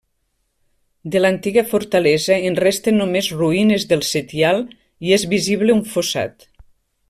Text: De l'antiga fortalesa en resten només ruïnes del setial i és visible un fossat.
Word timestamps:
De 1.15 1.19
l'antiga 1.21 1.63
fortalesa 1.73 2.37
en 2.51 2.57
resten 2.63 2.97
només 3.01 3.29
ruïnes 3.43 3.87
del 3.93 4.03
setial 4.13 4.65
i 5.09 5.15
és 5.19 5.27
visible 5.35 5.79
un 5.81 5.85
fossat. 5.95 6.53